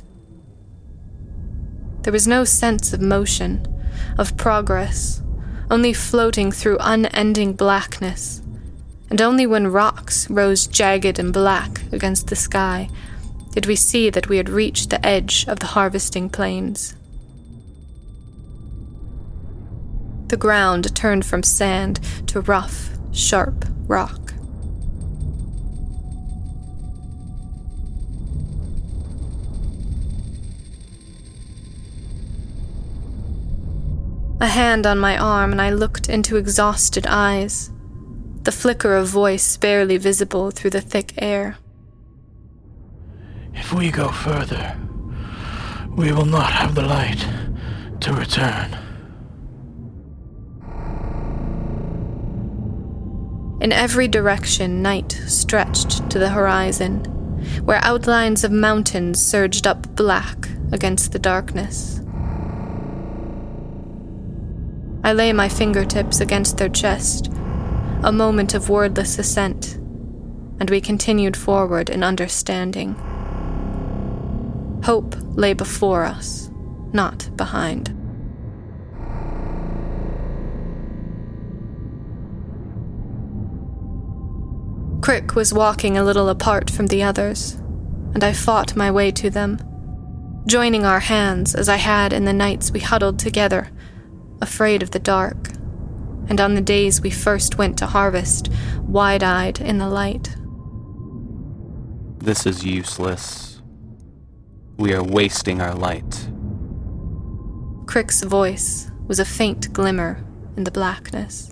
There 2.04 2.14
was 2.14 2.26
no 2.26 2.46
sense 2.46 2.94
of 2.94 3.02
motion, 3.02 3.68
of 4.18 4.38
progress, 4.38 5.20
only 5.74 5.92
floating 5.92 6.52
through 6.52 6.78
unending 6.82 7.52
blackness, 7.54 8.44
and 9.10 9.20
only 9.20 9.48
when 9.48 9.66
rocks 9.66 10.30
rose 10.30 10.68
jagged 10.68 11.18
and 11.18 11.34
black 11.34 11.82
against 11.92 12.28
the 12.28 12.36
sky 12.36 12.88
did 13.54 13.66
we 13.66 13.76
see 13.76 14.12
that 14.12 14.30
we 14.30 14.38
had 14.38 14.50
reached 14.50 14.92
the 14.92 15.04
edge 15.04 15.48
of 15.48 15.58
the 15.58 15.66
harvesting 15.66 16.30
plains. 16.30 16.94
The 20.28 20.38
ground 20.38 20.96
turned 20.96 21.26
from 21.26 21.42
sand 21.42 22.00
to 22.28 22.42
rough, 22.42 22.92
sharp 23.12 23.66
rock. 23.88 24.33
A 34.44 34.48
hand 34.48 34.86
on 34.86 35.00
my 35.00 35.18
arm, 35.18 35.54
and 35.54 35.62
I 35.62 35.70
looked 35.70 36.10
into 36.10 36.36
exhausted 36.36 37.08
eyes, 37.08 37.72
the 38.42 38.52
flicker 38.52 38.94
of 38.94 39.08
voice 39.08 39.56
barely 39.56 39.96
visible 39.96 40.52
through 40.52 40.72
the 40.72 40.82
thick 40.82 41.14
air. 41.18 41.56
If 43.54 43.72
we 43.72 43.90
go 43.90 44.10
further, 44.10 44.78
we 45.96 46.12
will 46.12 46.26
not 46.26 46.52
have 46.52 46.76
the 46.76 46.82
light 46.82 47.26
to 48.02 48.12
return. 48.12 48.78
In 53.62 53.72
every 53.72 54.10
direction, 54.10 54.82
night 54.82 55.14
stretched 55.26 56.10
to 56.10 56.20
the 56.20 56.32
horizon, 56.32 57.06
where 57.64 57.80
outlines 57.82 58.44
of 58.44 58.52
mountains 58.52 59.26
surged 59.26 59.66
up 59.66 59.96
black 59.96 60.50
against 60.74 61.14
the 61.14 61.20
darkness. 61.20 62.03
I 65.06 65.12
lay 65.12 65.34
my 65.34 65.50
fingertips 65.50 66.22
against 66.22 66.58
their 66.58 66.70
chest, 66.70 67.30
a 68.04 68.12
moment 68.12 68.54
of 68.54 68.70
wordless 68.70 69.20
assent, 69.20 69.76
and 70.62 70.70
we 70.70 70.80
continued 70.80 71.36
forward 71.36 71.90
in 71.90 72.04
understanding. 72.04 72.94
Hope 74.86 75.16
lay 75.32 75.52
before 75.52 76.06
us, 76.06 76.50
not 76.94 77.30
behind. 77.36 77.90
Crick 85.02 85.36
was 85.36 85.54
walking 85.54 85.98
a 85.98 86.04
little 86.06 86.30
apart 86.30 86.70
from 86.70 86.88
the 86.88 87.04
others, 87.04 87.56
and 88.14 88.24
I 88.24 88.32
fought 88.32 88.78
my 88.78 88.90
way 88.90 89.12
to 89.12 89.30
them, 89.30 89.60
joining 90.48 90.86
our 90.86 91.02
hands 91.02 91.56
as 91.56 91.68
I 91.68 91.76
had 91.76 92.14
in 92.14 92.24
the 92.24 92.32
nights 92.32 92.72
we 92.72 92.80
huddled 92.80 93.20
together 93.20 93.70
afraid 94.44 94.84
of 94.84 94.92
the 94.92 95.00
dark, 95.00 95.48
and 96.28 96.40
on 96.40 96.54
the 96.54 96.62
days 96.62 97.02
we 97.02 97.10
first 97.10 97.58
went 97.58 97.78
to 97.78 97.88
harvest, 97.88 98.52
wide 98.82 99.24
eyed 99.24 99.60
in 99.60 99.78
the 99.80 99.88
light. 99.88 100.36
This 102.20 102.46
is 102.46 102.64
useless. 102.64 103.62
We 104.78 104.94
are 104.94 105.04
wasting 105.04 105.62
our 105.62 105.74
light. 105.74 106.30
Crick's 107.88 108.22
voice 108.22 108.92
was 109.08 109.20
a 109.20 109.26
faint 109.26 109.72
glimmer 109.72 110.24
in 110.58 110.66
the 110.66 110.72
blackness. 110.72 111.52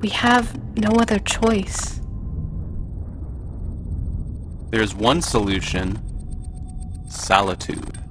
We 0.00 0.10
have 0.10 0.46
no 0.78 0.90
other 0.90 1.18
choice. 1.18 2.00
There's 4.70 4.94
one 4.94 5.22
solution 5.22 6.00
solitude. 7.10 8.03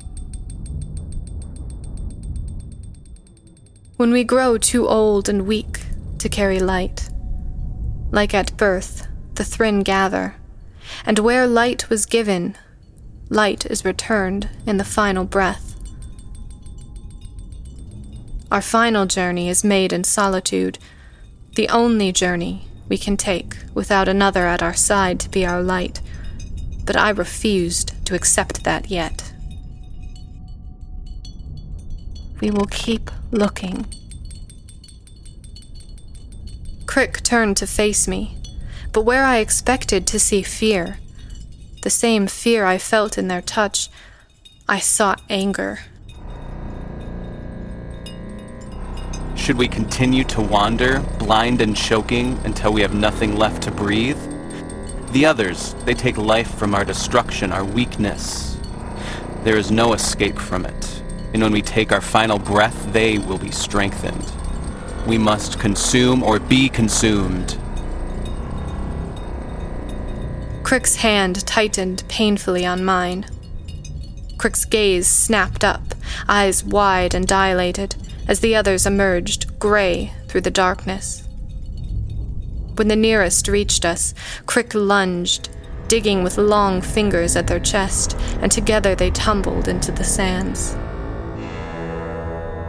When 3.95 4.12
we 4.12 4.23
grow 4.23 4.58
too 4.58 4.88
old 4.88 5.29
and 5.29 5.45
weak 5.45 5.82
to 6.17 6.27
carry 6.27 6.60
light. 6.60 7.10
Like 8.12 8.34
at 8.34 8.58
birth, 8.58 9.08
the 9.36 9.43
Thryn 9.43 9.84
gather, 9.84 10.36
and 11.06 11.19
where 11.19 11.45
light 11.45 11.89
was 11.89 12.08
given, 12.08 12.58
light 13.29 13.65
is 13.67 13.86
returned 13.86 14.49
in 14.65 14.77
the 14.77 14.84
final 14.84 15.25
breath. 15.25 15.75
Our 18.51 18.62
final 18.62 19.06
journey 19.06 19.47
is 19.47 19.63
made 19.63 19.93
in 19.93 20.03
solitude, 20.03 20.79
the 21.56 21.69
only 21.69 22.12
journey 22.12 22.67
we 22.89 22.97
can 22.97 23.15
take 23.15 23.58
without 23.75 24.08
another 24.08 24.47
at 24.47 24.63
our 24.63 24.73
side 24.73 25.19
to 25.19 25.29
be 25.29 25.45
our 25.45 25.62
light, 25.62 26.01
but 26.86 26.97
I 26.97 27.12
refused 27.12 28.06
to 28.06 28.15
accept 28.15 28.63
that 28.63 28.89
yet. 28.89 29.33
We 32.43 32.51
will 32.51 32.65
keep 32.65 33.10
looking. 33.32 33.86
Crick 36.86 37.23
turned 37.23 37.56
to 37.56 37.65
face 37.65 38.06
me, 38.06 38.38
but 38.91 39.03
where 39.03 39.23
I 39.23 39.38
expected 39.38 40.06
to 40.08 40.19
see 40.19 40.41
fear, 40.41 40.97
the 41.84 41.89
same 41.89 42.27
fear 42.27 42.65
I 42.65 42.79
felt 42.79 43.17
in 43.17 43.29
their 43.29 43.41
touch, 43.41 43.89
I 44.67 44.79
saw 44.79 45.15
anger. 45.29 45.79
Should 49.36 49.58
we 49.58 49.69
continue 49.69 50.25
to 50.25 50.41
wander, 50.41 50.99
blind 51.19 51.62
and 51.62 51.73
choking, 51.73 52.38
until 52.43 52.73
we 52.73 52.82
have 52.82 52.93
nothing 52.93 53.38
left 53.38 53.63
to 53.63 53.71
breathe? 53.71 54.19
The 55.13 55.25
others, 55.25 55.75
they 55.86 55.93
take 55.93 56.17
life 56.17 56.53
from 56.56 56.75
our 56.75 56.84
destruction, 56.84 57.53
our 57.53 57.63
weakness. 57.63 58.58
There 59.45 59.56
is 59.56 59.71
no 59.71 59.93
escape 59.93 60.38
from 60.38 60.65
it 60.65 61.02
and 61.34 61.41
when 61.41 61.52
we 61.52 61.62
take 61.62 61.91
our 61.91 62.02
final 62.02 62.38
breath, 62.38 62.93
they 62.93 63.17
will 63.17 63.39
be 63.39 63.52
strengthened. 63.52 64.32
We 65.08 65.17
must 65.17 65.60
consume 65.60 66.24
or 66.24 66.39
be 66.39 66.69
consumed. 66.69 67.58
Crick's 70.63 70.98
hand 70.98 71.46
tightened 71.46 72.04
painfully 72.08 72.65
on 72.65 72.86
mine. 72.86 73.26
Crick's 74.38 74.65
gaze 74.65 75.08
snapped 75.08 75.63
up, 75.63 75.96
eyes 76.28 76.63
wide 76.63 77.13
and 77.13 77.28
dilated, 77.28 77.96
as 78.28 78.39
the 78.39 78.56
others 78.56 78.86
emerged, 78.86 79.60
gray, 79.60 80.13
through 80.28 80.41
the 80.41 80.52
darkness. 80.52 81.28
When 82.76 82.88
the 82.88 82.96
nearest 82.96 83.48
reached 83.48 83.86
us, 83.86 84.13
Crick 84.46 84.74
lunged, 84.74 85.50
digging 85.88 86.24
with 86.24 86.38
long 86.38 86.82
fingers 86.82 87.36
at 87.36 87.48
their 87.48 87.60
chest, 87.60 88.17
and 88.41 88.52
together 88.52 88.96
they 88.96 89.12
tumbled 89.12 89.67
into 89.67 89.91
the 89.91 90.04
sands. 90.04 90.76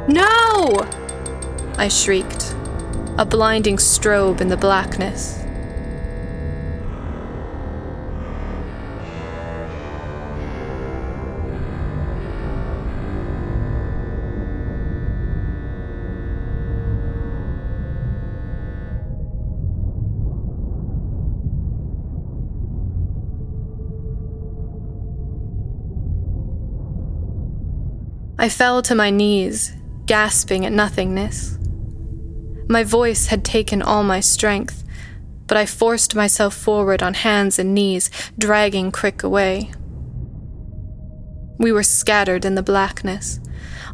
No! 0.06 0.86
I 1.78 1.88
shrieked, 1.88 2.54
a 3.16 3.24
blinding 3.24 3.78
strobe 3.78 4.42
in 4.42 4.48
the 4.48 4.56
blackness. 4.56 5.40
I 28.36 28.50
fell 28.50 28.82
to 28.82 28.94
my 28.94 29.08
knees 29.08 29.72
gasping 30.06 30.66
at 30.66 30.72
nothingness. 30.72 31.58
My 32.68 32.84
voice 32.84 33.26
had 33.26 33.44
taken 33.44 33.82
all 33.82 34.02
my 34.02 34.20
strength, 34.20 34.84
but 35.46 35.56
I 35.56 35.66
forced 35.66 36.14
myself 36.14 36.54
forward 36.54 37.02
on 37.02 37.14
hands 37.14 37.58
and 37.58 37.74
knees, 37.74 38.10
dragging 38.38 38.90
Crick 38.90 39.22
away. 39.22 39.72
We 41.58 41.72
were 41.72 41.82
scattered 41.82 42.44
in 42.44 42.54
the 42.54 42.62
blackness, 42.62 43.40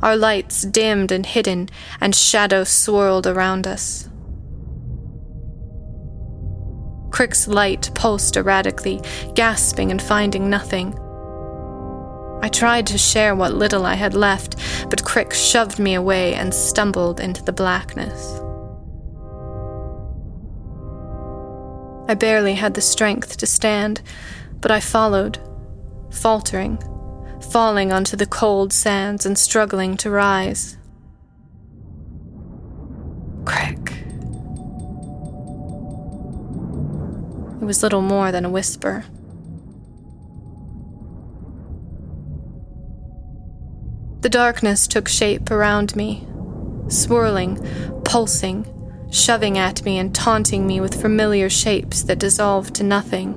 our 0.02 0.16
lights 0.16 0.62
dimmed 0.62 1.12
and 1.12 1.26
hidden, 1.26 1.68
and 2.00 2.14
shadows 2.14 2.68
swirled 2.68 3.26
around 3.26 3.66
us. 3.66 4.08
Crick's 7.10 7.48
light 7.48 7.90
pulsed 7.94 8.36
erratically, 8.36 9.00
gasping 9.34 9.90
and 9.90 10.00
finding 10.00 10.48
nothing. 10.48 10.98
I 12.42 12.48
tried 12.48 12.86
to 12.86 12.98
share 12.98 13.34
what 13.34 13.52
little 13.52 13.84
I 13.84 13.94
had 13.94 14.14
left, 14.14 14.56
but 14.88 15.04
Crick 15.04 15.34
shoved 15.34 15.78
me 15.78 15.94
away 15.94 16.34
and 16.34 16.54
stumbled 16.54 17.20
into 17.20 17.42
the 17.42 17.52
blackness. 17.52 18.40
I 22.08 22.14
barely 22.14 22.54
had 22.54 22.74
the 22.74 22.80
strength 22.80 23.36
to 23.36 23.46
stand, 23.46 24.00
but 24.60 24.70
I 24.70 24.80
followed, 24.80 25.38
faltering, 26.10 26.78
falling 27.52 27.92
onto 27.92 28.16
the 28.16 28.26
cold 28.26 28.72
sands 28.72 29.26
and 29.26 29.38
struggling 29.38 29.96
to 29.98 30.10
rise. 30.10 30.78
Crick. 33.44 33.92
It 37.60 37.64
was 37.64 37.82
little 37.82 38.02
more 38.02 38.32
than 38.32 38.46
a 38.46 38.50
whisper. 38.50 39.04
Darkness 44.30 44.86
took 44.86 45.08
shape 45.08 45.50
around 45.50 45.94
me, 45.96 46.26
swirling, 46.88 47.58
pulsing, 48.04 48.66
shoving 49.10 49.58
at 49.58 49.84
me 49.84 49.98
and 49.98 50.14
taunting 50.14 50.66
me 50.66 50.80
with 50.80 51.00
familiar 51.00 51.50
shapes 51.50 52.02
that 52.04 52.18
dissolved 52.18 52.74
to 52.76 52.84
nothing. 52.84 53.34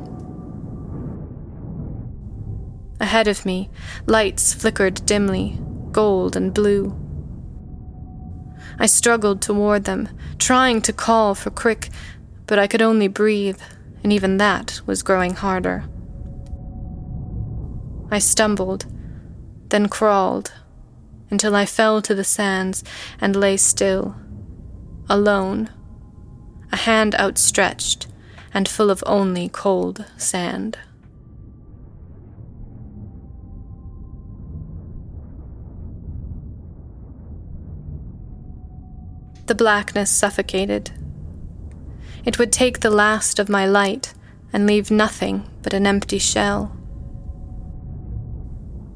Ahead 3.00 3.28
of 3.28 3.46
me, 3.46 3.70
lights 4.06 4.54
flickered 4.54 5.06
dimly, 5.06 5.60
gold 5.92 6.36
and 6.36 6.54
blue. 6.54 6.98
I 8.80 8.86
struggled 8.86 9.42
toward 9.42 9.84
them, 9.84 10.10
trying 10.38 10.82
to 10.84 10.94
call 10.94 11.36
for 11.36 11.50
Crick, 11.50 11.90
but 12.48 12.60
I 12.60 12.68
could 12.68 12.82
only 12.82 13.08
breathe, 13.08 13.60
and 14.04 14.14
even 14.14 14.38
that 14.38 14.82
was 14.86 15.04
growing 15.04 15.34
harder. 15.34 15.86
I 18.12 18.20
stumbled, 18.20 18.86
then 19.70 19.90
crawled 19.90 20.52
until 21.34 21.56
I 21.56 21.66
fell 21.66 22.00
to 22.04 22.14
the 22.14 22.24
sands 22.24 22.84
and 23.20 23.36
lay 23.36 23.58
still, 23.58 24.16
alone, 25.10 25.68
a 26.72 26.76
hand 26.76 27.16
outstretched 27.16 28.06
and 28.54 28.68
full 28.68 28.92
of 28.92 29.04
only 29.08 29.50
cold 29.50 30.06
sand. 30.16 30.78
The 39.48 39.56
blackness 39.56 40.12
suffocated. 40.12 40.92
It 42.24 42.38
would 42.38 42.52
take 42.52 42.82
the 42.82 42.92
last 42.92 43.40
of 43.40 43.50
my 43.50 43.66
light 43.66 44.14
and 44.54 44.68
leave 44.68 44.92
nothing 44.92 45.50
but 45.64 45.74
an 45.74 45.88
empty 45.88 46.20
shell. 46.20 46.78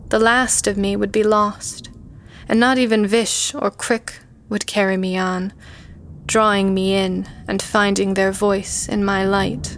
The 0.10 0.20
last 0.20 0.68
of 0.68 0.78
me 0.78 0.96
would 0.96 1.12
be 1.12 1.24
lost, 1.24 1.87
and 2.48 2.60
not 2.60 2.78
even 2.78 3.08
Vish 3.08 3.54
or 3.56 3.72
Crick 3.72 4.20
would 4.50 4.66
carry 4.66 4.98
me 4.98 5.18
on, 5.18 5.54
drawing 6.26 6.74
me 6.74 6.96
in 6.96 7.28
and 7.48 7.62
finding 7.62 8.14
their 8.14 8.32
voice 8.32 8.88
in 8.88 9.04
my 9.04 9.26
light. 9.26 9.78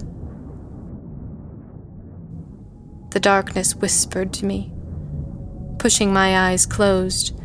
The 3.12 3.20
darkness 3.20 3.76
whispered 3.76 4.34
to 4.34 4.46
me, 4.46 4.72
pushing 5.80 6.14
my 6.14 6.50
eyes 6.50 6.66
closed, 6.66 7.40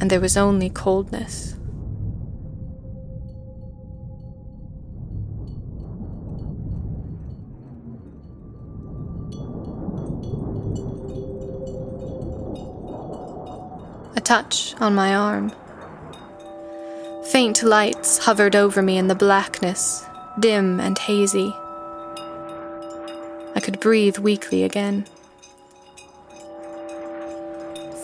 and 0.00 0.10
there 0.10 0.20
was 0.20 0.36
only 0.36 0.68
coldness. 0.68 1.55
Touch 14.26 14.74
on 14.80 14.92
my 14.92 15.14
arm. 15.14 15.52
Faint 17.30 17.62
lights 17.62 18.18
hovered 18.18 18.56
over 18.56 18.82
me 18.82 18.98
in 18.98 19.06
the 19.06 19.14
blackness, 19.14 20.04
dim 20.40 20.80
and 20.80 20.98
hazy. 20.98 21.54
I 23.54 23.60
could 23.62 23.78
breathe 23.78 24.18
weakly 24.18 24.64
again. 24.64 25.06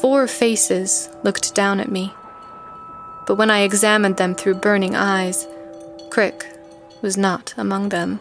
Four 0.01 0.29
faces 0.29 1.09
looked 1.25 1.57
down 1.57 1.81
at 1.81 1.91
me, 1.91 2.15
but 3.27 3.35
when 3.35 3.51
I 3.51 3.63
examined 3.63 4.17
them 4.17 4.37
through 4.37 4.55
burning 4.55 4.95
eyes, 4.95 5.49
Crick 6.11 6.47
was 7.01 7.17
not 7.17 7.53
among 7.57 7.89
them. 7.89 8.21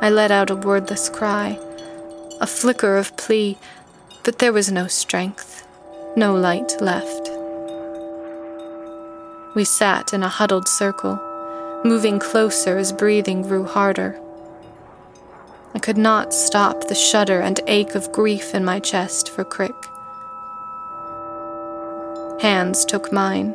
I 0.00 0.08
let 0.08 0.30
out 0.30 0.48
a 0.48 0.56
wordless 0.56 1.10
cry, 1.10 1.58
a 2.40 2.46
flicker 2.46 2.96
of 2.96 3.16
plea 3.16 3.56
but 4.22 4.38
there 4.38 4.52
was 4.52 4.70
no 4.70 4.86
strength, 4.86 5.66
no 6.16 6.34
light 6.34 6.80
left. 6.80 7.30
We 9.54 9.64
sat 9.64 10.12
in 10.12 10.22
a 10.22 10.28
huddled 10.28 10.68
circle, 10.68 11.18
moving 11.84 12.18
closer 12.18 12.76
as 12.76 12.92
breathing 12.92 13.42
grew 13.42 13.64
harder. 13.64 14.20
I 15.74 15.78
could 15.78 15.98
not 15.98 16.34
stop 16.34 16.88
the 16.88 16.94
shudder 16.94 17.40
and 17.40 17.60
ache 17.66 17.94
of 17.94 18.12
grief 18.12 18.54
in 18.54 18.64
my 18.64 18.80
chest 18.80 19.28
for 19.30 19.44
Crick. 19.44 19.74
Hands 22.42 22.84
took 22.84 23.12
mine. 23.12 23.54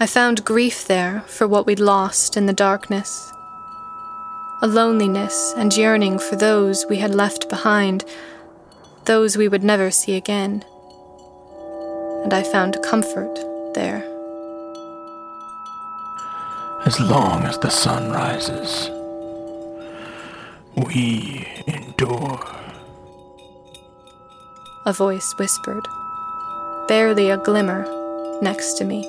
I 0.00 0.06
found 0.06 0.44
grief 0.44 0.86
there 0.86 1.22
for 1.26 1.46
what 1.46 1.66
we'd 1.66 1.80
lost 1.80 2.36
in 2.36 2.46
the 2.46 2.52
darkness 2.52 3.32
a 4.64 4.66
loneliness 4.66 5.52
and 5.58 5.76
yearning 5.76 6.18
for 6.18 6.36
those 6.36 6.86
we 6.86 6.96
had 6.96 7.14
left 7.14 7.50
behind, 7.50 8.02
those 9.04 9.36
we 9.36 9.46
would 9.46 9.62
never 9.62 9.90
see 9.90 10.16
again. 10.16 10.64
And 12.22 12.32
I 12.32 12.42
found 12.42 12.82
comfort 12.82 13.34
there. 13.74 14.02
As 16.86 16.98
long 16.98 17.42
as 17.42 17.58
the 17.58 17.68
sun 17.68 18.10
rises, 18.10 18.88
we 20.88 21.46
endure. 21.66 22.40
A 24.86 24.94
voice 24.94 25.34
whispered, 25.38 25.86
barely 26.88 27.28
a 27.28 27.36
glimmer, 27.36 27.84
next 28.40 28.78
to 28.78 28.86
me. 28.86 29.06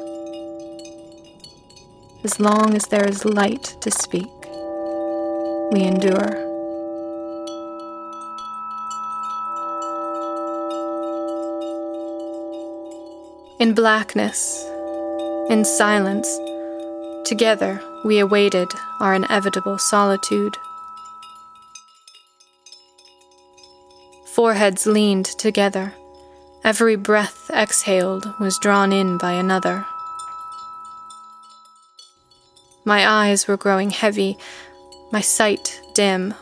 As 2.25 2.41
long 2.41 2.75
as 2.75 2.87
there 2.87 3.07
is 3.07 3.23
light 3.23 3.77
to 3.79 3.89
speak 3.89 4.34
we 5.71 5.81
endure. 5.81 6.45
In 13.59 13.73
blackness, 13.73 14.63
in 15.49 15.63
silence, 15.65 16.27
together 17.25 17.81
we 18.03 18.19
awaited 18.19 18.67
our 18.99 19.13
inevitable 19.13 19.77
solitude. 19.77 20.57
Foreheads 24.35 24.85
leaned 24.85 25.25
together. 25.25 25.93
Every 26.63 26.95
breath 26.95 27.49
exhaled 27.53 28.33
was 28.39 28.59
drawn 28.59 28.91
in 28.91 29.17
by 29.17 29.31
another. 29.31 29.85
My 32.83 33.07
eyes 33.07 33.47
were 33.47 33.57
growing 33.57 33.89
heavy 33.89 34.37
my 35.15 35.21
sight 35.21 35.79
dim, 35.93 36.33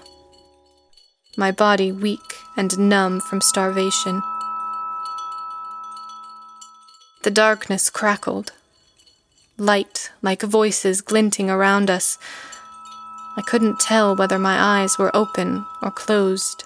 my 1.38 1.52
body 1.52 1.92
weak 1.92 2.40
and 2.58 2.76
numb 2.80 3.20
from 3.20 3.40
starvation. 3.40 4.20
The 7.22 7.30
darkness 7.30 7.92
crackled, 7.92 8.52
light 9.60 10.10
like 10.24 10.42
voices 10.42 11.02
glinting 11.02 11.52
around 11.52 11.92
us. 11.92 12.18
I 13.38 13.44
couldn't 13.44 13.80
tell 13.80 14.16
whether 14.16 14.40
my 14.40 14.58
eyes 14.60 14.98
were 14.98 15.16
open 15.16 15.68
or 15.84 15.92
closed. 15.92 16.64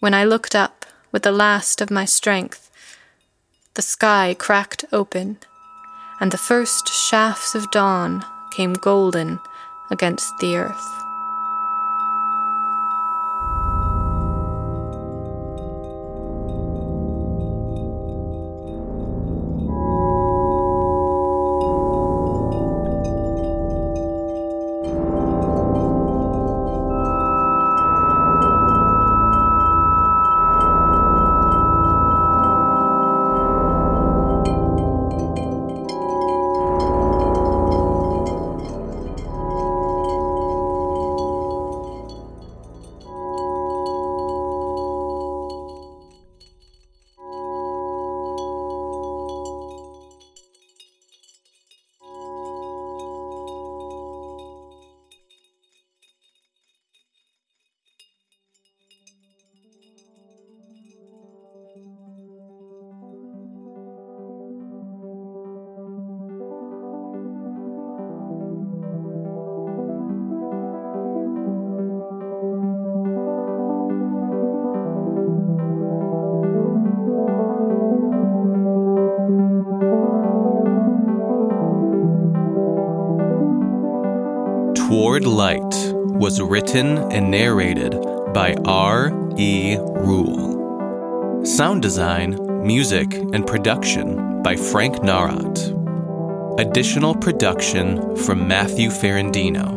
When 0.00 0.14
I 0.14 0.24
looked 0.24 0.54
up 0.54 0.86
with 1.12 1.22
the 1.22 1.32
last 1.32 1.82
of 1.82 1.90
my 1.90 2.06
strength, 2.06 2.70
the 3.74 3.82
sky 3.82 4.34
cracked 4.38 4.86
open 4.90 5.36
and 6.20 6.30
the 6.32 6.38
first 6.38 6.88
shafts 6.88 7.54
of 7.54 7.70
dawn 7.70 8.24
came 8.50 8.72
golden 8.74 9.40
against 9.90 10.38
the 10.38 10.56
earth. 10.56 11.07
Toward 84.88 85.26
Light 85.26 85.92
was 86.16 86.40
written 86.40 86.96
and 87.12 87.30
narrated 87.30 87.92
by 88.32 88.54
R. 88.64 89.12
E. 89.36 89.76
Rule. 89.76 91.44
Sound 91.44 91.82
design, 91.82 92.38
music, 92.66 93.12
and 93.12 93.46
production 93.46 94.42
by 94.42 94.56
Frank 94.56 94.96
Narat. 95.00 96.58
Additional 96.58 97.14
production 97.14 98.16
from 98.16 98.48
Matthew 98.48 98.88
Ferrandino. 98.88 99.68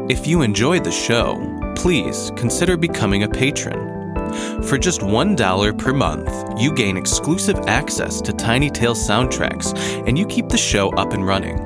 If 0.08 0.28
you 0.28 0.44
enjoyed 0.44 0.84
the 0.84 0.92
show, 0.92 1.74
please 1.78 2.32
consider 2.36 2.78
becoming 2.78 3.24
a 3.24 3.28
patron. 3.28 4.62
For 4.62 4.78
just 4.78 5.02
$1 5.02 5.78
per 5.80 5.94
month, 5.94 6.62
you 6.62 6.72
gain 6.76 6.96
exclusive 6.96 7.58
access 7.66 8.22
to 8.22 8.34
Tiny 8.34 8.70
Tales 8.70 9.00
soundtracks 9.00 9.76
and 10.08 10.16
you 10.16 10.28
keep 10.28 10.50
the 10.50 10.60
show 10.60 10.92
up 10.92 11.14
and 11.14 11.26
running. 11.26 11.58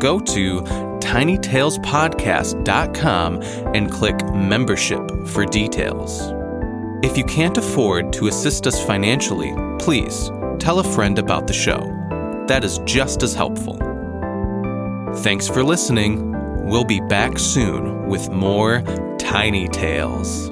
Go 0.00 0.20
to 0.20 0.89
tinytalespodcast.com 1.00 3.42
and 3.74 3.90
click 3.90 4.22
membership 4.34 5.00
for 5.26 5.46
details. 5.46 6.20
If 7.02 7.16
you 7.16 7.24
can't 7.24 7.56
afford 7.56 8.12
to 8.14 8.26
assist 8.28 8.66
us 8.66 8.84
financially, 8.84 9.54
please 9.78 10.30
tell 10.58 10.80
a 10.80 10.84
friend 10.84 11.18
about 11.18 11.46
the 11.46 11.54
show. 11.54 11.80
That 12.46 12.64
is 12.64 12.78
just 12.84 13.22
as 13.22 13.34
helpful. 13.34 13.78
Thanks 15.22 15.48
for 15.48 15.64
listening. 15.64 16.36
We'll 16.66 16.84
be 16.84 17.00
back 17.00 17.38
soon 17.38 18.06
with 18.08 18.28
more 18.30 18.82
Tiny 19.18 19.68
Tales. 19.68 20.50